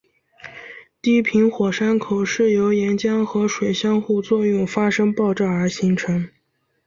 [0.99, 6.27] 低平火山口是由岩浆和水相互作用发生爆炸而形成。